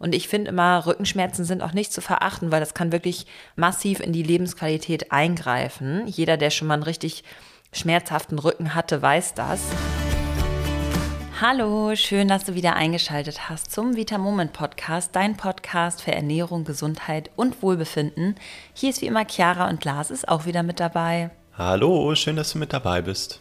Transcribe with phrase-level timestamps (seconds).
[0.00, 4.00] Und ich finde immer, Rückenschmerzen sind auch nicht zu verachten, weil das kann wirklich massiv
[4.00, 6.06] in die Lebensqualität eingreifen.
[6.06, 7.22] Jeder, der schon mal einen richtig
[7.70, 9.60] schmerzhaften Rücken hatte, weiß das.
[11.38, 16.64] Hallo, schön, dass du wieder eingeschaltet hast zum Vita Moment Podcast, dein Podcast für Ernährung,
[16.64, 18.36] Gesundheit und Wohlbefinden.
[18.72, 21.30] Hier ist wie immer Chiara und Lars ist auch wieder mit dabei.
[21.58, 23.40] Hallo, schön, dass du mit dabei bist.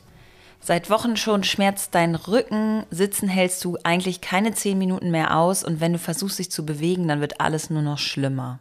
[0.61, 5.63] Seit Wochen schon schmerzt dein Rücken, sitzen hältst du eigentlich keine zehn Minuten mehr aus
[5.63, 8.59] und wenn du versuchst, dich zu bewegen, dann wird alles nur noch schlimmer.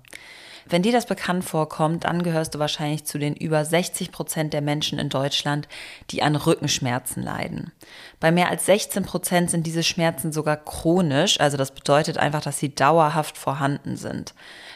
[0.71, 4.61] Wenn dir das bekannt vorkommt, dann gehörst du wahrscheinlich zu den über 60 Prozent der
[4.61, 5.67] Menschen in Deutschland,
[6.11, 7.73] die an Rückenschmerzen leiden.
[8.21, 12.59] Bei mehr als 16 Prozent sind diese Schmerzen sogar chronisch, also das bedeutet einfach, dass
[12.59, 14.35] sie dauerhaft vorhanden sind.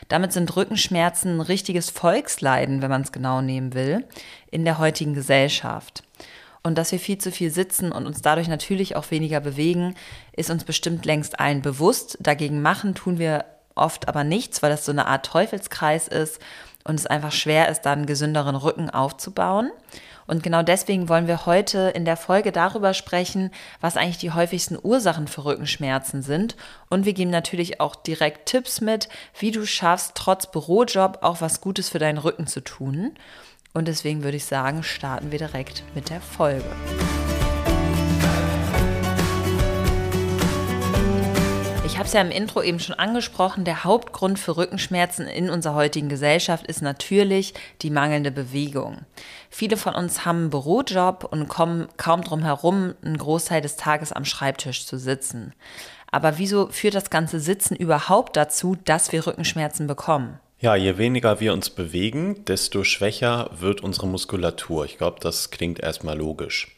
[0.09, 4.05] Damit sind Rückenschmerzen ein richtiges Volksleiden, wenn man es genau nehmen will,
[4.51, 6.05] in der heutigen Gesellschaft.
[6.63, 9.95] Und dass wir viel zu viel sitzen und uns dadurch natürlich auch weniger bewegen,
[10.37, 12.19] ist uns bestimmt längst allen bewusst.
[12.21, 13.45] Dagegen machen tun wir
[13.75, 16.41] oft aber nichts, weil das so eine Art Teufelskreis ist
[16.85, 19.71] und es einfach schwer ist, dann einen gesünderen Rücken aufzubauen.
[20.27, 23.51] Und genau deswegen wollen wir heute in der Folge darüber sprechen,
[23.81, 26.57] was eigentlich die häufigsten Ursachen für Rückenschmerzen sind.
[26.89, 31.61] Und wir geben natürlich auch direkt Tipps mit, wie du schaffst, trotz Bürojob auch was
[31.61, 33.15] Gutes für deinen Rücken zu tun.
[33.73, 36.65] Und deswegen würde ich sagen, starten wir direkt mit der Folge.
[41.85, 45.75] Ich habe es ja im Intro eben schon angesprochen, der Hauptgrund für Rückenschmerzen in unserer
[45.75, 49.03] heutigen Gesellschaft ist natürlich die mangelnde Bewegung.
[49.51, 54.13] Viele von uns haben einen Bürojob und kommen kaum drum herum, einen Großteil des Tages
[54.13, 55.53] am Schreibtisch zu sitzen.
[56.11, 60.39] Aber wieso führt das ganze Sitzen überhaupt dazu, dass wir Rückenschmerzen bekommen?
[60.63, 64.85] Ja, je weniger wir uns bewegen, desto schwächer wird unsere Muskulatur.
[64.85, 66.77] Ich glaube, das klingt erstmal logisch.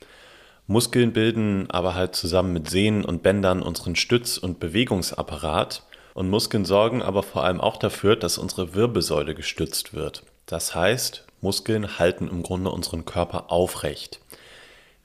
[0.67, 5.83] Muskeln bilden aber halt zusammen mit Sehnen und Bändern unseren Stütz- und Bewegungsapparat
[6.15, 10.23] und Muskeln sorgen aber vor allem auch dafür, dass unsere Wirbelsäule gestützt wird.
[10.47, 14.19] Das heißt, Muskeln halten im Grunde unseren Körper aufrecht.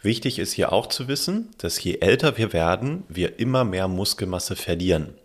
[0.01, 4.55] Wichtig ist hier auch zu wissen, dass je älter wir werden, wir immer mehr Muskelmasse
[4.55, 5.15] verlieren.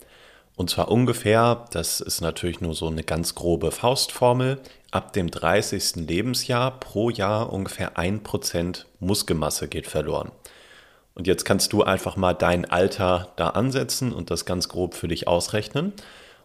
[0.57, 4.61] Und zwar ungefähr, das ist natürlich nur so eine ganz grobe Faustformel,
[4.93, 5.97] ab dem 30.
[5.97, 10.31] Lebensjahr pro Jahr ungefähr 1% Muskelmasse geht verloren.
[11.15, 15.09] Und jetzt kannst du einfach mal dein Alter da ansetzen und das ganz grob für
[15.09, 15.93] dich ausrechnen.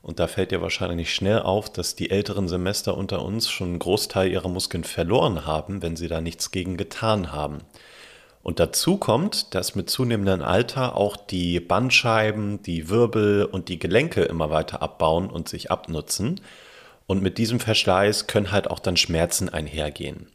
[0.02, 3.80] Und da fällt dir wahrscheinlich schnell auf, dass die älteren Semester unter uns schon einen
[3.80, 7.59] Großteil ihrer Muskeln verloren haben, wenn sie da nichts gegen getan haben.
[8.50, 14.24] Und dazu kommt, dass mit zunehmendem Alter auch die Bandscheiben, die Wirbel und die Gelenke
[14.24, 16.42] immer weiter abbauen und sich abnutzen.
[17.06, 20.32] Und mit diesem Verschleiß können halt auch dann Schmerzen einhergehen.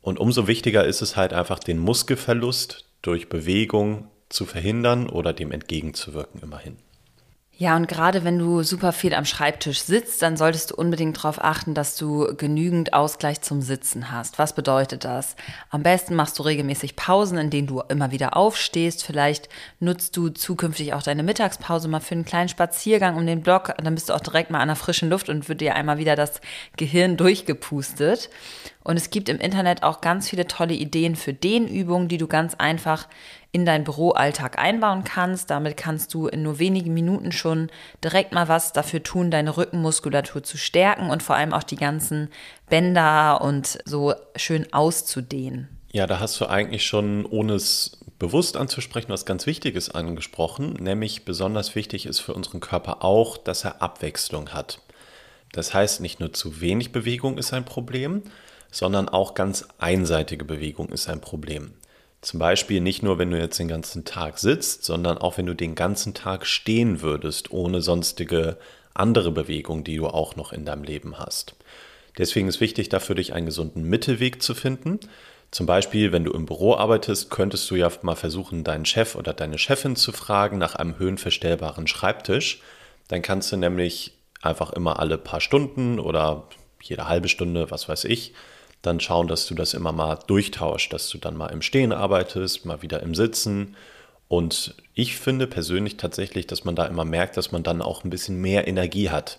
[0.00, 5.52] Und umso wichtiger ist es halt einfach, den Muskelverlust durch Bewegung zu verhindern oder dem
[5.52, 6.78] entgegenzuwirken immerhin.
[7.58, 11.44] Ja, und gerade wenn du super viel am Schreibtisch sitzt, dann solltest du unbedingt darauf
[11.44, 14.38] achten, dass du genügend Ausgleich zum Sitzen hast.
[14.38, 15.36] Was bedeutet das?
[15.68, 19.04] Am besten machst du regelmäßig Pausen, in denen du immer wieder aufstehst.
[19.04, 23.74] Vielleicht nutzt du zukünftig auch deine Mittagspause mal für einen kleinen Spaziergang um den Block.
[23.76, 26.16] Dann bist du auch direkt mal an der frischen Luft und wird dir einmal wieder
[26.16, 26.40] das
[26.78, 28.30] Gehirn durchgepustet.
[28.82, 32.54] Und es gibt im Internet auch ganz viele tolle Ideen für Dehnübungen, die du ganz
[32.54, 33.06] einfach
[33.52, 35.50] in deinen Büroalltag einbauen kannst.
[35.50, 37.70] Damit kannst du in nur wenigen Minuten schon
[38.02, 42.30] direkt mal was dafür tun, deine Rückenmuskulatur zu stärken und vor allem auch die ganzen
[42.68, 45.68] Bänder und so schön auszudehnen.
[45.92, 51.26] Ja, da hast du eigentlich schon, ohne es bewusst anzusprechen, was ganz Wichtiges angesprochen, nämlich
[51.26, 54.80] besonders wichtig ist für unseren Körper auch, dass er Abwechslung hat.
[55.52, 58.22] Das heißt, nicht nur zu wenig Bewegung ist ein Problem,
[58.70, 61.72] sondern auch ganz einseitige Bewegung ist ein Problem.
[62.22, 65.54] Zum Beispiel nicht nur, wenn du jetzt den ganzen Tag sitzt, sondern auch wenn du
[65.54, 68.58] den ganzen Tag stehen würdest, ohne sonstige
[68.94, 71.56] andere Bewegung, die du auch noch in deinem Leben hast.
[72.18, 75.00] Deswegen ist wichtig, da für dich einen gesunden Mittelweg zu finden.
[75.50, 79.32] Zum Beispiel, wenn du im Büro arbeitest, könntest du ja mal versuchen, deinen Chef oder
[79.32, 82.60] deine Chefin zu fragen nach einem höhenverstellbaren Schreibtisch.
[83.08, 84.12] Dann kannst du nämlich
[84.42, 86.48] einfach immer alle paar Stunden oder
[86.80, 88.32] jede halbe Stunde, was weiß ich,
[88.82, 92.66] dann schauen, dass du das immer mal durchtauscht, dass du dann mal im Stehen arbeitest,
[92.66, 93.76] mal wieder im Sitzen.
[94.28, 98.10] Und ich finde persönlich tatsächlich, dass man da immer merkt, dass man dann auch ein
[98.10, 99.38] bisschen mehr Energie hat.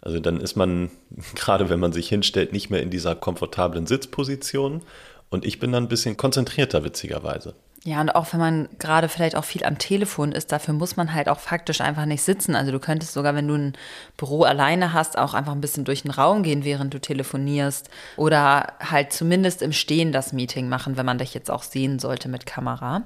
[0.00, 0.90] Also dann ist man,
[1.34, 4.82] gerade wenn man sich hinstellt, nicht mehr in dieser komfortablen Sitzposition.
[5.30, 7.54] Und ich bin dann ein bisschen konzentrierter, witzigerweise.
[7.84, 11.14] Ja, und auch wenn man gerade vielleicht auch viel am Telefon ist, dafür muss man
[11.14, 12.54] halt auch faktisch einfach nicht sitzen.
[12.54, 13.72] Also du könntest sogar, wenn du ein
[14.18, 17.88] Büro alleine hast, auch einfach ein bisschen durch den Raum gehen, während du telefonierst.
[18.18, 22.28] Oder halt zumindest im Stehen das Meeting machen, wenn man dich jetzt auch sehen sollte
[22.28, 23.02] mit Kamera.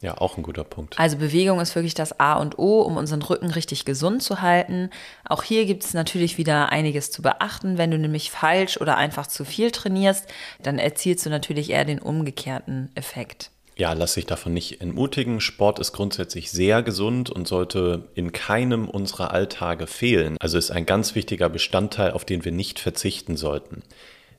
[0.00, 0.98] Ja, auch ein guter Punkt.
[0.98, 4.90] Also Bewegung ist wirklich das A und O, um unseren Rücken richtig gesund zu halten.
[5.28, 7.78] Auch hier gibt es natürlich wieder einiges zu beachten.
[7.78, 10.26] Wenn du nämlich falsch oder einfach zu viel trainierst,
[10.62, 13.50] dann erzielst du natürlich eher den umgekehrten Effekt.
[13.80, 15.40] Ja, lass dich davon nicht entmutigen.
[15.40, 20.36] Sport ist grundsätzlich sehr gesund und sollte in keinem unserer Alltage fehlen.
[20.38, 23.82] Also ist ein ganz wichtiger Bestandteil, auf den wir nicht verzichten sollten.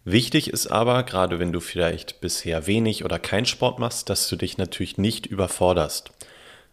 [0.06, 4.36] Wichtig ist aber, gerade wenn du vielleicht bisher wenig oder kein Sport machst, dass du
[4.36, 6.12] dich natürlich nicht überforderst.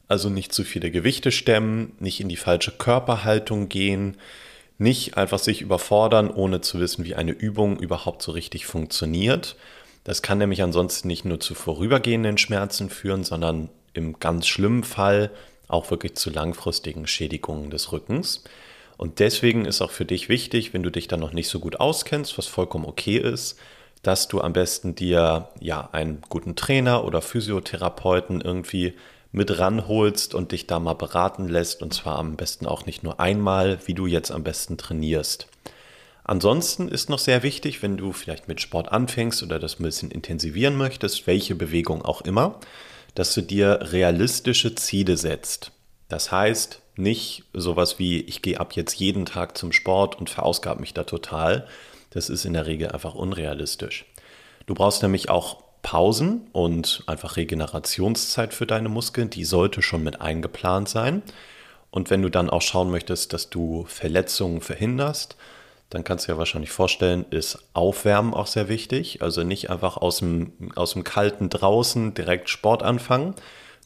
[0.06, 4.18] Also nicht zu viele Gewichte stemmen, nicht in die falsche Körperhaltung gehen,
[4.76, 9.56] nicht einfach sich überfordern, ohne zu wissen, wie eine Übung überhaupt so richtig funktioniert.
[10.08, 15.30] Das kann nämlich ansonsten nicht nur zu vorübergehenden Schmerzen führen, sondern im ganz schlimmen Fall
[15.68, 18.42] auch wirklich zu langfristigen Schädigungen des Rückens.
[18.96, 21.78] Und deswegen ist auch für dich wichtig, wenn du dich dann noch nicht so gut
[21.78, 23.58] auskennst, was vollkommen okay ist,
[24.02, 28.94] dass du am besten dir ja einen guten Trainer oder Physiotherapeuten irgendwie
[29.30, 33.20] mit ranholst und dich da mal beraten lässt und zwar am besten auch nicht nur
[33.20, 35.48] einmal, wie du jetzt am besten trainierst.
[36.28, 40.10] Ansonsten ist noch sehr wichtig, wenn du vielleicht mit Sport anfängst oder das ein bisschen
[40.10, 42.60] intensivieren möchtest, welche Bewegung auch immer,
[43.14, 45.72] dass du dir realistische Ziele setzt.
[46.10, 50.82] Das heißt, nicht sowas wie, ich gehe ab jetzt jeden Tag zum Sport und verausgabe
[50.82, 51.66] mich da total.
[52.10, 54.04] Das ist in der Regel einfach unrealistisch.
[54.66, 59.30] Du brauchst nämlich auch Pausen und einfach Regenerationszeit für deine Muskeln.
[59.30, 61.22] Die sollte schon mit eingeplant sein.
[61.90, 65.38] Und wenn du dann auch schauen möchtest, dass du Verletzungen verhinderst,
[65.90, 69.22] dann kannst du dir wahrscheinlich vorstellen, ist Aufwärmen auch sehr wichtig.
[69.22, 73.34] Also nicht einfach aus dem, aus dem kalten draußen direkt Sport anfangen,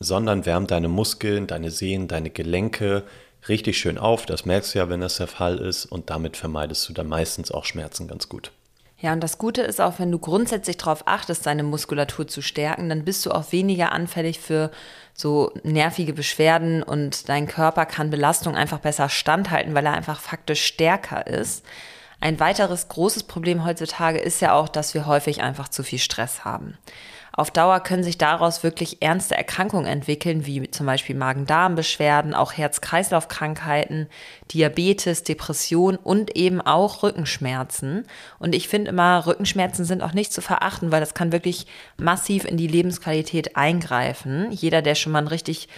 [0.00, 3.04] sondern wärmt deine Muskeln, deine Sehnen, deine Gelenke
[3.48, 4.26] richtig schön auf.
[4.26, 5.86] Das merkst du ja, wenn das der Fall ist.
[5.86, 8.50] Und damit vermeidest du dann meistens auch Schmerzen ganz gut.
[9.02, 12.88] Ja, und das Gute ist auch, wenn du grundsätzlich darauf achtest, deine Muskulatur zu stärken,
[12.88, 14.70] dann bist du auch weniger anfällig für
[15.12, 20.64] so nervige Beschwerden und dein Körper kann Belastung einfach besser standhalten, weil er einfach faktisch
[20.64, 21.64] stärker ist.
[22.20, 26.44] Ein weiteres großes Problem heutzutage ist ja auch, dass wir häufig einfach zu viel Stress
[26.44, 26.78] haben.
[27.34, 34.08] Auf Dauer können sich daraus wirklich ernste Erkrankungen entwickeln, wie zum Beispiel Magen-Darm-Beschwerden, auch Herz-Kreislauf-Krankheiten,
[34.52, 38.06] Diabetes, Depression und eben auch Rückenschmerzen.
[38.38, 42.44] Und ich finde immer, Rückenschmerzen sind auch nicht zu verachten, weil das kann wirklich massiv
[42.44, 44.52] in die Lebensqualität eingreifen.
[44.52, 45.68] Jeder, der schon mal einen richtig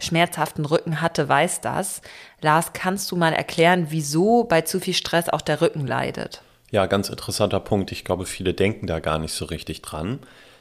[0.00, 2.02] schmerzhaften Rücken hatte, weiß das.
[2.40, 6.42] Lars, kannst du mal erklären, wieso bei zu viel Stress auch der Rücken leidet?
[6.72, 7.92] Ja, ganz interessanter Punkt.
[7.92, 10.18] Ich glaube, viele denken da gar nicht so richtig dran.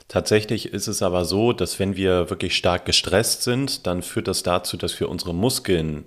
[0.07, 4.43] Tatsächlich ist es aber so, dass wenn wir wirklich stark gestresst sind, dann führt das
[4.43, 6.05] dazu, dass wir unsere Muskeln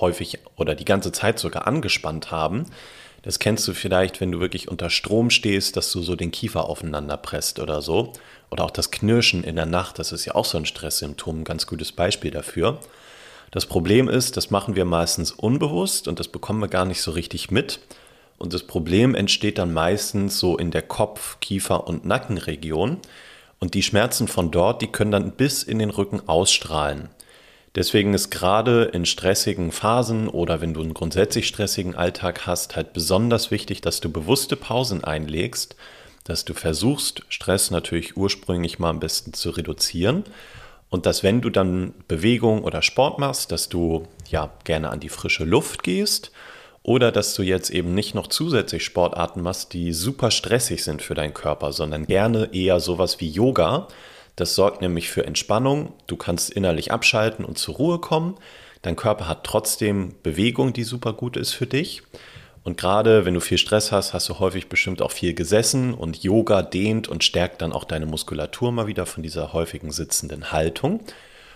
[0.00, 2.66] häufig oder die ganze Zeit sogar angespannt haben.
[3.22, 6.68] Das kennst du vielleicht, wenn du wirklich unter Strom stehst, dass du so den Kiefer
[6.68, 8.12] aufeinander presst oder so.
[8.50, 11.44] Oder auch das Knirschen in der Nacht, das ist ja auch so ein Stresssymptom, ein
[11.44, 12.80] ganz gutes Beispiel dafür.
[13.52, 17.12] Das Problem ist, das machen wir meistens unbewusst und das bekommen wir gar nicht so
[17.12, 17.80] richtig mit.
[18.42, 22.98] Und das Problem entsteht dann meistens so in der Kopf-, Kiefer- und Nackenregion.
[23.60, 27.08] Und die Schmerzen von dort, die können dann bis in den Rücken ausstrahlen.
[27.76, 32.92] Deswegen ist gerade in stressigen Phasen oder wenn du einen grundsätzlich stressigen Alltag hast, halt
[32.92, 35.76] besonders wichtig, dass du bewusste Pausen einlegst,
[36.24, 40.24] dass du versuchst, Stress natürlich ursprünglich mal am besten zu reduzieren
[40.90, 45.10] und dass wenn du dann Bewegung oder Sport machst, dass du ja gerne an die
[45.10, 46.32] frische Luft gehst
[46.82, 51.14] oder dass du jetzt eben nicht noch zusätzlich Sportarten machst, die super stressig sind für
[51.14, 53.88] deinen Körper, sondern gerne eher sowas wie Yoga.
[54.34, 55.92] Das sorgt nämlich für Entspannung.
[56.06, 58.36] Du kannst innerlich abschalten und zur Ruhe kommen.
[58.82, 62.02] Dein Körper hat trotzdem Bewegung, die super gut ist für dich.
[62.64, 66.22] Und gerade wenn du viel Stress hast, hast du häufig bestimmt auch viel gesessen und
[66.22, 71.00] Yoga dehnt und stärkt dann auch deine Muskulatur mal wieder von dieser häufigen sitzenden Haltung.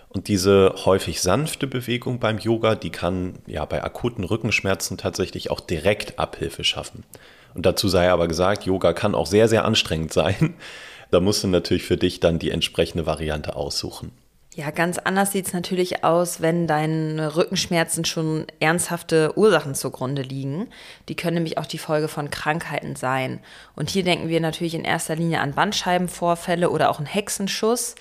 [0.08, 5.60] Und diese häufig sanfte Bewegung beim Yoga, die kann ja bei akuten Rückenschmerzen tatsächlich auch
[5.60, 7.04] direkt Abhilfe schaffen.
[7.54, 10.54] Und dazu sei aber gesagt, Yoga kann auch sehr, sehr anstrengend sein.
[11.12, 14.10] Da musst du natürlich für dich dann die entsprechende Variante aussuchen.
[14.56, 20.68] Ja, ganz anders sieht es natürlich aus, wenn deine Rückenschmerzen schon ernsthafte Ursachen zugrunde liegen.
[21.10, 23.40] Die können nämlich auch die Folge von Krankheiten sein.
[23.74, 27.96] Und hier denken wir natürlich in erster Linie an Bandscheibenvorfälle oder auch einen Hexenschuss.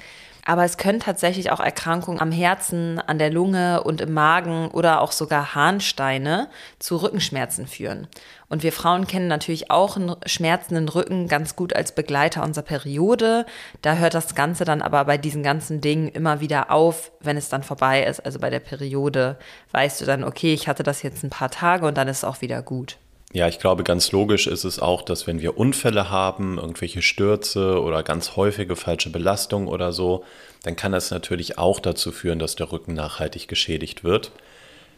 [0.48, 5.02] Aber es können tatsächlich auch Erkrankungen am Herzen, an der Lunge und im Magen oder
[5.02, 8.08] auch sogar Harnsteine zu Rückenschmerzen führen.
[8.48, 13.48] Und wir Frauen kennen natürlich auch einen schmerzenden Rücken ganz gut als Begleiter unserer Periode.
[13.82, 17.50] Da hört das Ganze dann aber bei diesen ganzen Dingen immer wieder auf, wenn es
[17.50, 18.24] dann vorbei ist.
[18.24, 19.40] Also bei der Periode
[19.72, 22.24] weißt du dann, okay, ich hatte das jetzt ein paar Tage und dann ist es
[22.24, 23.00] auch wieder gut.
[23.36, 27.82] Ja, ich glaube, ganz logisch ist es auch, dass wenn wir Unfälle haben, irgendwelche Stürze
[27.82, 30.24] oder ganz häufige falsche Belastungen oder so,
[30.64, 34.32] dann kann das natürlich auch dazu führen, dass der Rücken nachhaltig geschädigt wird.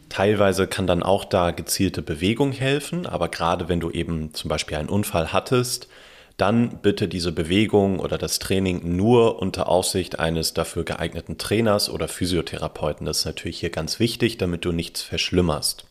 [0.08, 4.76] Teilweise kann dann auch da gezielte Bewegung helfen, aber gerade wenn du eben zum Beispiel
[4.76, 5.88] einen Unfall hattest,
[6.36, 12.06] dann bitte diese Bewegung oder das Training nur unter Aufsicht eines dafür geeigneten Trainers oder
[12.06, 13.04] Physiotherapeuten.
[13.04, 15.86] Das ist natürlich hier ganz wichtig, damit du nichts verschlimmerst.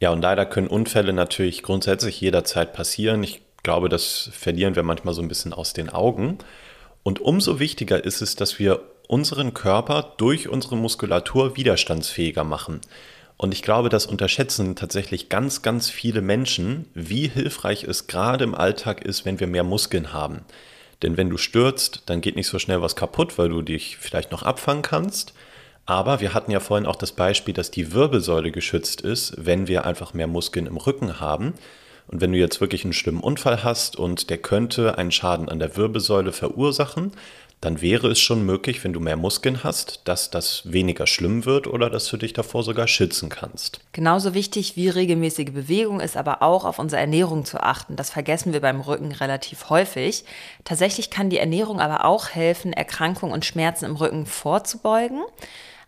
[0.00, 3.22] Ja, und leider können Unfälle natürlich grundsätzlich jederzeit passieren.
[3.22, 6.38] Ich glaube, das verlieren wir manchmal so ein bisschen aus den Augen.
[7.02, 12.80] Und umso wichtiger ist es, dass wir unseren Körper durch unsere Muskulatur widerstandsfähiger machen.
[13.36, 18.54] Und ich glaube, das unterschätzen tatsächlich ganz, ganz viele Menschen, wie hilfreich es gerade im
[18.54, 20.44] Alltag ist, wenn wir mehr Muskeln haben.
[21.02, 24.32] Denn wenn du stürzt, dann geht nicht so schnell was kaputt, weil du dich vielleicht
[24.32, 25.32] noch abfangen kannst.
[25.88, 29.86] Aber wir hatten ja vorhin auch das Beispiel, dass die Wirbelsäule geschützt ist, wenn wir
[29.86, 31.54] einfach mehr Muskeln im Rücken haben.
[32.08, 35.58] Und wenn du jetzt wirklich einen schlimmen Unfall hast und der könnte einen Schaden an
[35.58, 37.12] der Wirbelsäule verursachen,
[37.62, 41.66] dann wäre es schon möglich, wenn du mehr Muskeln hast, dass das weniger schlimm wird
[41.66, 43.80] oder dass du dich davor sogar schützen kannst.
[43.92, 47.96] Genauso wichtig wie regelmäßige Bewegung ist aber auch auf unsere Ernährung zu achten.
[47.96, 50.26] Das vergessen wir beim Rücken relativ häufig.
[50.64, 55.22] Tatsächlich kann die Ernährung aber auch helfen, Erkrankungen und Schmerzen im Rücken vorzubeugen.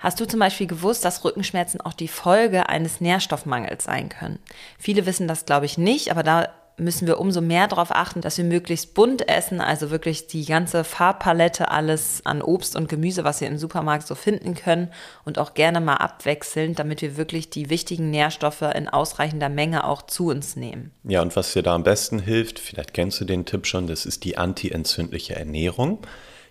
[0.01, 4.39] Hast du zum Beispiel gewusst, dass Rückenschmerzen auch die Folge eines Nährstoffmangels sein können?
[4.79, 8.39] Viele wissen das, glaube ich, nicht, aber da müssen wir umso mehr darauf achten, dass
[8.39, 13.43] wir möglichst bunt essen, also wirklich die ganze Farbpalette, alles an Obst und Gemüse, was
[13.43, 14.91] wir im Supermarkt so finden können
[15.27, 20.01] und auch gerne mal abwechselnd, damit wir wirklich die wichtigen Nährstoffe in ausreichender Menge auch
[20.03, 20.93] zu uns nehmen.
[21.05, 24.07] Ja, und was dir da am besten hilft, vielleicht kennst du den Tipp schon, das
[24.07, 25.99] ist die antientzündliche Ernährung.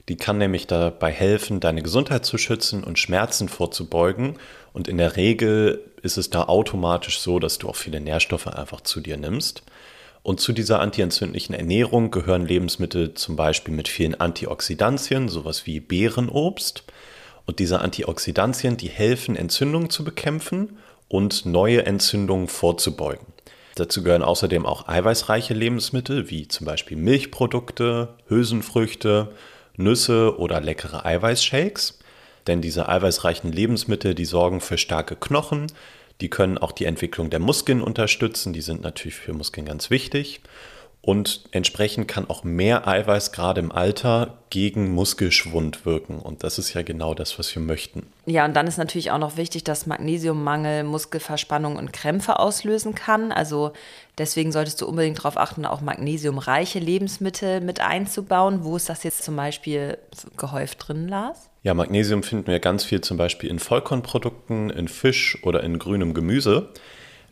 [0.10, 4.38] Die kann nämlich dabei helfen, deine Gesundheit zu schützen und Schmerzen vorzubeugen.
[4.74, 8.82] Und in der Regel ist es da automatisch so, dass du auch viele Nährstoffe einfach
[8.82, 9.62] zu dir nimmst.
[10.24, 16.84] Und zu dieser antientzündlichen Ernährung gehören Lebensmittel zum Beispiel mit vielen Antioxidantien, sowas wie Beerenobst.
[17.46, 23.28] Und diese Antioxidantien, die helfen, Entzündungen zu bekämpfen und neue Entzündungen vorzubeugen.
[23.76, 29.30] Dazu gehören außerdem auch eiweißreiche Lebensmittel wie zum Beispiel Milchprodukte, Hülsenfrüchte
[29.80, 32.00] Nüsse oder leckere Eiweißshakes.
[32.48, 35.68] Denn diese eiweißreichen Lebensmittel, die sorgen für starke Knochen,
[36.22, 40.42] die können auch die Entwicklung der Muskeln unterstützen, die sind natürlich für Muskeln ganz wichtig.
[41.02, 46.20] Und entsprechend kann auch mehr Eiweiß gerade im Alter gegen Muskelschwund wirken.
[46.20, 48.06] Und das ist ja genau das, was wir möchten.
[48.26, 53.32] Ja, und dann ist natürlich auch noch wichtig, dass Magnesiummangel Muskelverspannung und Krämpfe auslösen kann.
[53.32, 53.72] Also
[54.18, 58.66] deswegen solltest du unbedingt darauf achten, auch magnesiumreiche Lebensmittel mit einzubauen.
[58.66, 59.98] Wo ist das jetzt zum Beispiel
[60.36, 61.50] gehäuft drin, Lars?
[61.64, 66.14] Ja, Magnesium finden wir ganz viel zum Beispiel in Vollkornprodukten, in Fisch oder in grünem
[66.14, 66.70] Gemüse.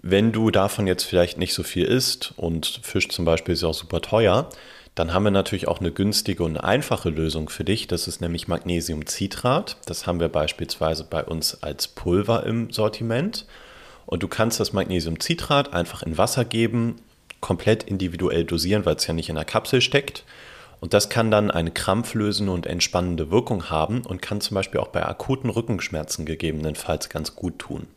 [0.10, 3.68] Wenn du davon jetzt vielleicht nicht so viel isst und Fisch zum Beispiel ist ja
[3.68, 4.48] auch super teuer,
[4.96, 7.88] dann haben wir natürlich auch eine günstige und einfache Lösung für dich.
[7.88, 9.76] Das ist nämlich Magnesiumcitrat.
[9.86, 13.46] Das haben wir beispielsweise bei uns als Pulver im Sortiment.
[14.06, 16.96] Und du kannst das Magnesiumcitrat einfach in Wasser geben,
[17.42, 20.24] komplett individuell dosieren, weil es ja nicht in der Kapsel steckt.
[20.80, 24.88] Und das kann dann eine krampflösende und entspannende Wirkung haben und kann zum Beispiel auch
[24.88, 27.88] bei akuten Rückenschmerzen gegebenenfalls ganz gut tun.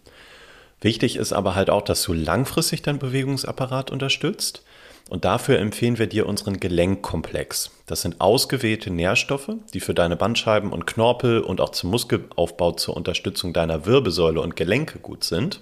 [0.80, 4.62] Wichtig ist aber halt auch, dass du langfristig deinen Bewegungsapparat unterstützt.
[5.10, 7.72] Und dafür empfehlen wir dir unseren Gelenkkomplex.
[7.86, 12.96] Das sind ausgewählte Nährstoffe, die für deine Bandscheiben und Knorpel und auch zum Muskelaufbau zur
[12.96, 15.60] Unterstützung deiner Wirbelsäule und Gelenke gut sind.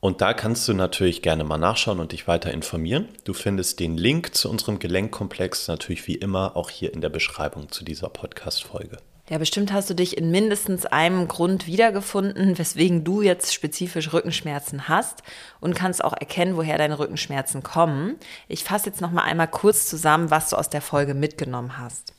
[0.00, 3.08] Und da kannst du natürlich gerne mal nachschauen und dich weiter informieren.
[3.24, 7.70] Du findest den Link zu unserem Gelenkkomplex natürlich wie immer auch hier in der Beschreibung
[7.70, 8.96] zu dieser Podcast-Folge.
[9.32, 14.88] Ja, bestimmt hast du dich in mindestens einem Grund wiedergefunden, weswegen du jetzt spezifisch Rückenschmerzen
[14.88, 15.22] hast
[15.58, 18.16] und kannst auch erkennen, woher deine Rückenschmerzen kommen.
[18.46, 22.12] Ich fasse jetzt noch mal einmal kurz zusammen, was du aus der Folge mitgenommen hast.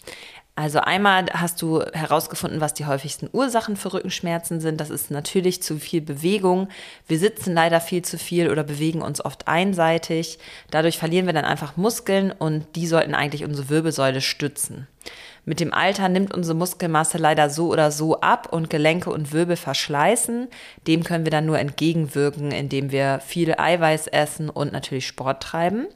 [0.55, 4.81] Also einmal hast du herausgefunden, was die häufigsten Ursachen für Rückenschmerzen sind.
[4.81, 6.67] Das ist natürlich zu viel Bewegung.
[7.07, 10.39] Wir sitzen leider viel zu viel oder bewegen uns oft einseitig.
[10.71, 14.87] Dadurch verlieren wir dann einfach Muskeln und die sollten eigentlich unsere Wirbelsäule stützen.
[15.45, 19.57] Mit dem Alter nimmt unsere Muskelmasse leider so oder so ab und Gelenke und Wirbel
[19.57, 20.47] verschleißen.
[20.87, 25.87] Dem können wir dann nur entgegenwirken, indem wir viel Eiweiß essen und natürlich Sport treiben.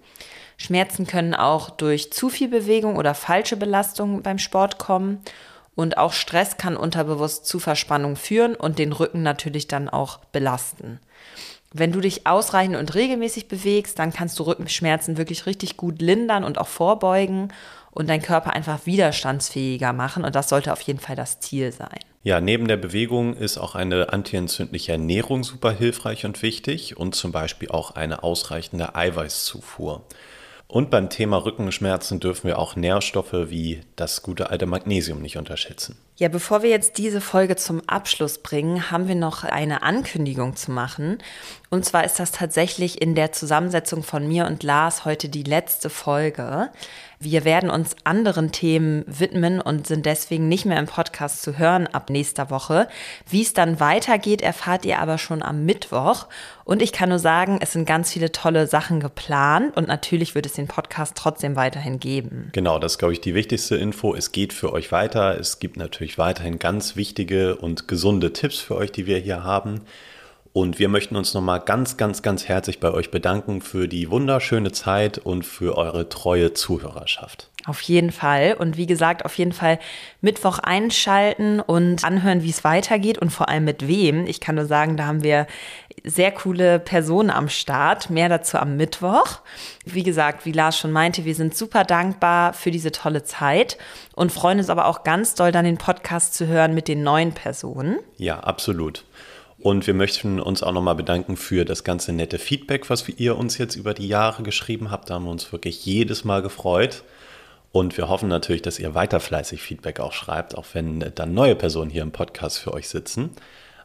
[0.57, 5.21] Schmerzen können auch durch zu viel Bewegung oder falsche Belastung beim Sport kommen.
[5.75, 10.99] Und auch Stress kann unterbewusst zu Verspannung führen und den Rücken natürlich dann auch belasten.
[11.71, 16.43] Wenn du dich ausreichend und regelmäßig bewegst, dann kannst du Rückenschmerzen wirklich richtig gut lindern
[16.43, 17.49] und auch vorbeugen
[17.97, 20.23] und deinen Körper einfach widerstandsfähiger machen.
[20.23, 21.97] Und das sollte auf jeden Fall das Ziel sein.
[22.21, 27.31] Ja, neben der Bewegung ist auch eine antientzündliche Ernährung super hilfreich und wichtig und zum
[27.31, 30.05] Beispiel auch eine ausreichende Eiweißzufuhr.
[30.67, 35.97] Und beim Thema Rückenschmerzen dürfen wir auch Nährstoffe wie das gute alte Magnesium nicht unterschätzen.
[36.19, 40.71] Ja, bevor wir jetzt diese Folge zum Abschluss bringen, haben wir noch eine Ankündigung zu
[40.71, 41.19] machen.
[41.69, 45.91] Und zwar ist das tatsächlich in der Zusammensetzung von mir und Lars heute die letzte
[45.91, 46.71] Folge.
[47.19, 51.87] Wir werden uns anderen Themen widmen und sind deswegen nicht mehr im Podcast zu hören
[51.87, 52.87] ab nächster Woche.
[53.27, 56.27] Wie es dann weitergeht, erfahrt ihr aber schon am Mittwoch.
[56.63, 60.45] Und ich kann nur sagen, es sind ganz viele tolle Sachen geplant und natürlich wird
[60.45, 62.49] es den Podcast trotzdem weiterhin geben.
[62.51, 64.13] Genau, das ist, glaube ich, die wichtigste Info.
[64.13, 65.39] Es geht für euch weiter.
[65.39, 69.81] Es gibt natürlich weiterhin ganz wichtige und gesunde Tipps für euch, die wir hier haben.
[70.57, 74.71] Und wir möchten uns nochmal ganz, ganz, ganz herzlich bei euch bedanken für die wunderschöne
[74.71, 77.51] Zeit und für eure treue Zuhörerschaft.
[77.67, 78.55] Auf jeden Fall.
[78.57, 79.77] Und wie gesagt, auf jeden Fall
[80.21, 84.25] Mittwoch einschalten und anhören, wie es weitergeht und vor allem mit wem.
[84.25, 85.45] Ich kann nur sagen, da haben wir
[86.03, 88.09] sehr coole Personen am Start.
[88.09, 89.41] Mehr dazu am Mittwoch.
[89.85, 93.77] Wie gesagt, wie Lars schon meinte, wir sind super dankbar für diese tolle Zeit
[94.15, 97.33] und freuen uns aber auch ganz doll, dann den Podcast zu hören mit den neuen
[97.33, 97.99] Personen.
[98.17, 99.03] Ja, absolut.
[99.67, 103.57] Und wir möchten uns auch nochmal bedanken für das ganze nette Feedback, was ihr uns
[103.57, 105.09] jetzt über die Jahre geschrieben habt.
[105.09, 107.03] Da haben wir uns wirklich jedes Mal gefreut.
[107.73, 111.53] Und wir hoffen natürlich, dass ihr weiter fleißig Feedback auch schreibt, auch wenn dann neue
[111.53, 113.31] Personen hier im Podcast für euch sitzen.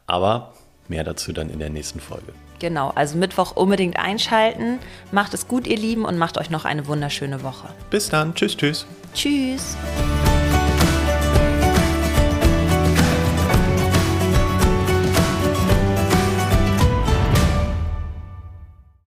[0.07, 0.53] Aber
[0.87, 2.33] mehr dazu dann in der nächsten Folge.
[2.61, 4.79] Genau, also Mittwoch unbedingt einschalten.
[5.11, 7.67] Macht es gut, ihr Lieben, und macht euch noch eine wunderschöne Woche.
[7.91, 8.37] Bis dann.
[8.37, 8.87] Tschüss, tschüss.
[9.15, 9.77] Tschüss.